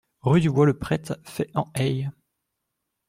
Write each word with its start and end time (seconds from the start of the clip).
Rue 0.21 0.41
du 0.41 0.49
Bois 0.49 0.65
le 0.65 0.79
Prêtre, 0.79 1.19
Fey-en-Haye 1.25 2.09